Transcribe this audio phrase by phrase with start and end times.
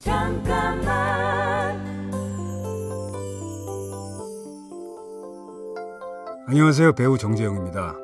[0.00, 0.86] 잠깐만
[6.46, 6.92] 안녕하세요.
[6.92, 7.96] 배우 정재영입니다.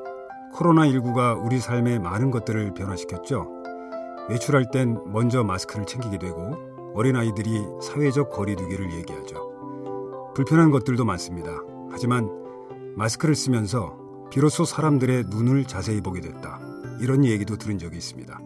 [0.55, 3.47] 코로나19가 우리 삶의 많은 것들을 변화시켰죠.
[4.27, 6.57] 외출할 땐 먼저 마스크를 챙기게 되고
[6.95, 10.33] 어린아이들이 사회적 거리두기를 얘기하죠.
[10.35, 11.49] 불편한 것들도 많습니다.
[11.91, 12.29] 하지만
[12.97, 13.97] 마스크를 쓰면서
[14.31, 16.59] 비로소 사람들의 눈을 자세히 보게 됐다.
[16.99, 18.37] 이런 얘기도 들은 적이 있습니다.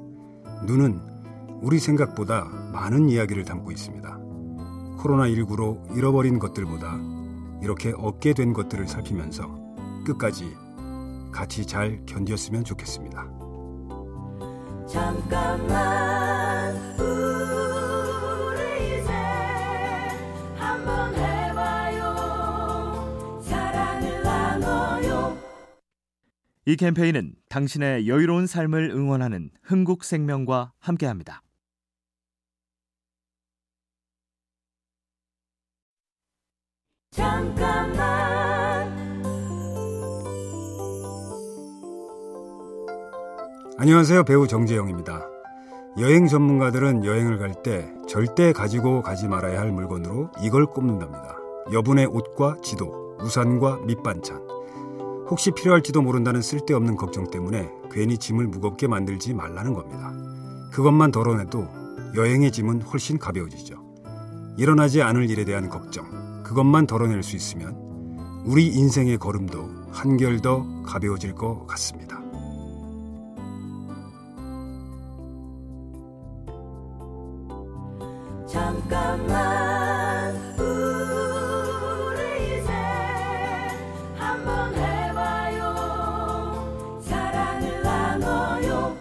[0.68, 1.19] 눈은
[1.62, 4.18] 우리 생각보다 많은 이야기를 담고 있습니다.
[4.98, 6.98] 코로나19로 잃어버린 것들보다
[7.62, 9.44] 이렇게 얻게 된 것들을 살피면서
[10.06, 10.56] 끝까지
[11.32, 13.28] 같이 잘 견뎠으면 좋겠습니다.
[14.88, 19.12] 잠깐만 우리 이제
[20.56, 25.38] 한번 해봐요 사랑을 나눠요
[26.66, 31.44] 이 캠페인은 당신의 여유로운 삶을 응원하는 흥국생명과 함께합니다.
[37.20, 38.00] 잠깐만
[43.78, 44.24] 안녕하세요.
[44.24, 45.28] 배우 정재영입니다.
[46.00, 51.36] 여행 전문가들은 여행을 갈 때 절대 가지고 가지 말아야 할 물건으로 이걸 꼽는답니다.
[51.74, 54.38] 여분의 옷과 지도, 우산과 밑반찬.
[55.30, 60.14] 혹시 필요할지도 모른다는 쓸데없는 걱정 때문에 괜히 짐을 무겁게 만들지 말라는 겁니다.
[60.72, 61.68] 그것만 덜어내도
[62.16, 63.76] 여행의 짐은 훨씬 가벼워지죠.
[64.58, 66.06] 일어나지 않을 일에 대한 걱정,
[66.50, 67.76] 그것만 덜어낼 수 있으면
[68.44, 72.20] 우리 인생의 걸음도 한결 더 가벼워질 것 같습니다.
[78.48, 82.72] 잠깐만 우리 이제
[84.16, 85.62] 한번 해봐요
[87.06, 88.98] 사랑을 나눠요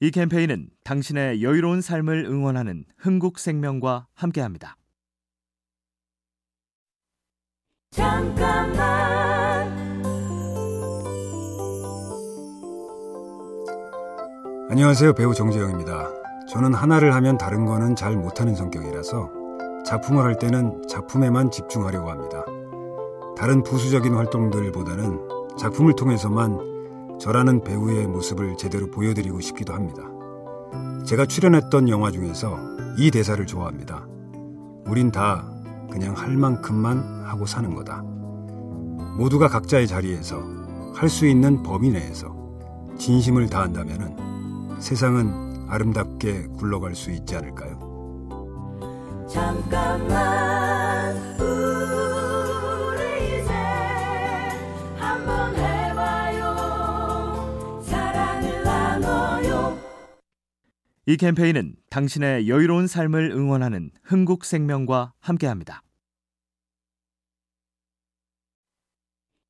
[0.00, 4.78] 이 캠페인은 당신의 여유로운 삶을 응원하는 흥국생명과 함께합니다.
[7.94, 9.72] 잠깐만
[14.68, 15.12] 안녕하세요.
[15.12, 16.08] 배우 정재영입니다.
[16.48, 19.30] 저는 하나를 하면 다른 거는 잘 못하는 성격이라서
[19.86, 22.44] 작품을 할 때는 작품에만 집중하려고 합니다.
[23.38, 30.02] 다른 부수적인 활동들보다는 작품을 통해서만 저라는 배우의 모습을 제대로 보여드리고 싶기도 합니다.
[31.06, 32.58] 제가 출연했던 영화 중에서
[32.98, 34.08] 이 대사를 좋아합니다.
[34.86, 35.53] 우린 다
[35.90, 38.02] 그냥 할 만큼만 하고 사는 거다.
[39.16, 40.42] 모두가 각자의 자리에서
[40.94, 42.34] 할 수 있는 범위 내에서
[42.98, 44.16] 진심을 다한다면은
[44.80, 47.78] 세상은 아름답게 굴러갈 수 있지 않을까요?
[49.28, 50.63] 잠깐만
[61.06, 65.82] 이 캠페인은 당신의 여유로운 삶을 응원하는 흥국생명과 함께합니다.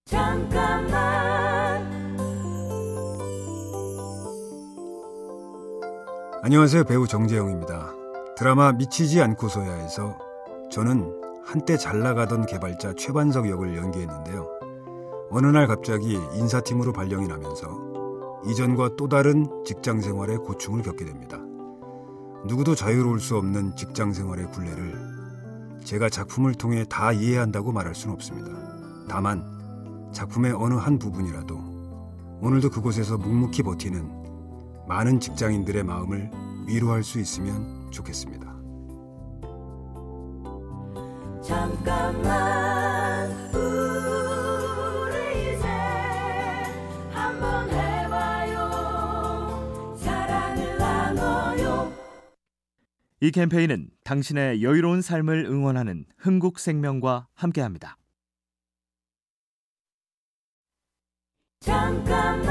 [0.04, 0.94] 잠깐만
[6.42, 6.84] 안녕하세요.
[6.84, 7.94] 배우 정재영입니다.
[8.36, 10.18] 드라마 미치지 않고서야에서
[10.72, 11.08] 저는
[11.44, 14.48] 한때 잘 나가던 개발자 최반석 역을 연기했는데요.
[15.30, 17.94] 어느 날 갑자기 인사팀으로 발령이 나면서
[18.46, 21.43] 이전과 또 다른 직장 생활의 고충을 겪게 됩니다.
[22.46, 25.14] 누구도 자유로울 수 없는 직장 생활의 굴레를
[25.84, 28.50] 제가 작품을 통해 다 이해한다고 말할 수는 없습니다.
[29.08, 29.42] 다만
[30.12, 36.30] 작품의 어느 한 부분이라도 오늘도 그곳에서 묵묵히 버티는 많은 직장인들의 마음을
[36.66, 38.52] 위로할 수 있으면 좋겠습니다.
[41.42, 42.53] 잠깐만
[53.24, 57.96] 이 캠페인은 당신의 여유로운 삶을 응원하는 흥국생명과 함께합니다.
[61.60, 62.44] 잠깐만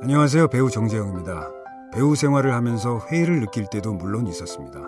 [0.00, 0.48] 안녕하세요.
[0.48, 1.52] 배우 정재영입니다.
[1.92, 4.80] 배우 생활을 하면서 회의를 느낄 때도 물론 있었습니다.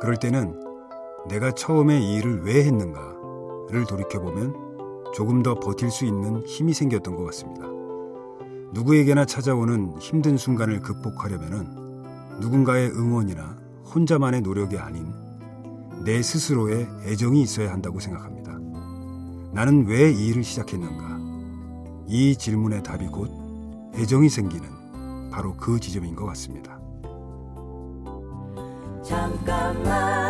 [0.00, 0.60] 그럴 때는
[1.28, 7.22] 내가 처음에 이 일을 왜 했는가를 돌이켜보면 조금 더 버틸 수 있는 힘이 생겼던 것
[7.26, 7.69] 같습니다.
[8.72, 13.58] 누구에게나 찾아오는 힘든 순간을 극복하려면 누군가의 응원이나
[13.94, 15.12] 혼자만의 노력이 아닌
[16.04, 18.58] 내 스스로의 애정이 있어야 한다고 생각합니다.
[19.52, 21.18] 나는 왜 이 일을 시작했는가?
[22.06, 23.30] 이 질문의 답이 곧
[23.96, 24.68] 애정이 생기는
[25.30, 26.78] 바로 그 지점인 것 같습니다.
[29.02, 30.29] 잠깐만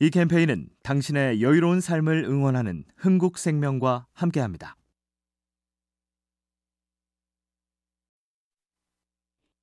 [0.00, 4.76] 이 캠페인은 당신의 여유로운 삶을 응원하는 흥국생명과 함께합니다.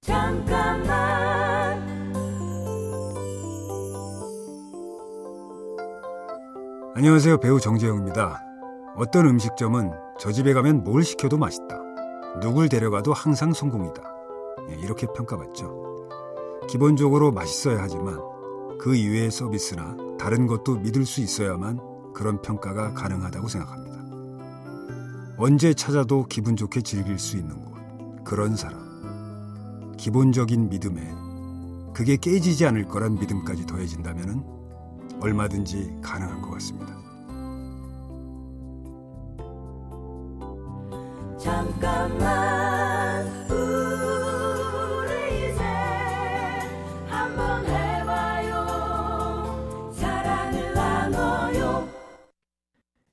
[0.01, 0.85] 잠깐만
[6.95, 7.39] 안녕하세요.
[7.39, 8.43] 배우 정재영입니다.
[8.97, 11.79] 어떤 음식점은 저 집에 가면 뭘 시켜도 맛있다.
[12.41, 14.03] 누굴 데려가도 항상 성공이다.
[14.69, 16.09] 예, 이렇게 평가받죠.
[16.69, 18.34] 기본적으로 맛있어야 하지만
[18.85, 21.79] 그 이외의 서비스나 다른 것도 믿을 수 있어야만
[22.13, 23.95] 그런 평가가 가능하다고 생각합니다.
[25.37, 28.23] 언제 찾아도 기분 좋게 즐길 수 있는 곳.
[28.23, 29.95] 그런 사람.
[29.97, 31.01] 기본적인 믿음에
[31.95, 34.45] 그게 깨지지 않을 거란 믿음까지 더해진다면
[35.19, 36.95] 얼마든지 가능한 것 같습니다.
[41.39, 42.54] 잠깐만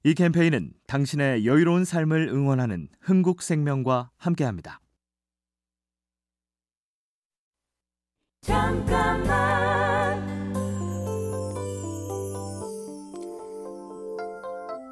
[0.04, 4.80] 이 캠페인은 당신의 여유로운 삶을 응원하는 흥국생명과 함께합니다.
[8.40, 9.22] 잠깐만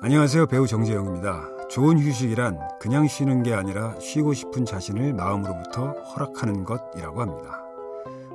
[0.02, 0.46] 안녕하세요.
[0.46, 1.68] 배우 정재영입니다.
[1.68, 7.60] 좋은 휴식이란 그냥 쉬는 게 아니라 쉬고 싶은 자신을 마음으로부터 허락하는 것이라고 합니다.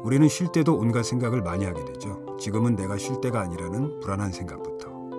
[0.03, 2.37] 우리는 쉴 때도 온갖 생각을 많이 하게 되죠.
[2.37, 4.74] 지금은 내가 쉴 때가 아니라는 불안한 생각부터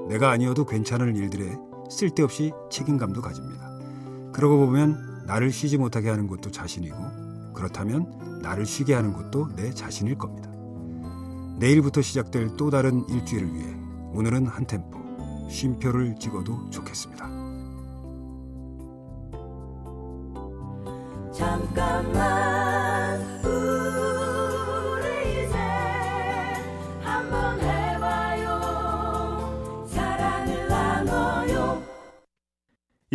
[0.09, 1.57] 내가 아니어도 괜찮을 일들에
[1.91, 3.71] 쓸데없이 책임감도 가집니다.
[4.33, 6.97] 그러고 보면 나를 쉬지 못하게 하는 것도 자신이고
[7.55, 10.51] 그렇다면 나를 쉬게 하는 것도 내 자신일 겁니다.
[11.59, 13.75] 내일부터 시작될 또 다른 일주일을 위해
[14.13, 17.27] 오늘은 한 템포 쉼표를 찍어도 좋겠습니다.
[21.33, 22.37] 잠깐만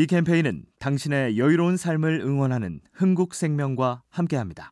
[0.01, 4.71] 이 캠페인은 당신의 여유로운 삶을 응원하는 흥국생명과 함께합니다.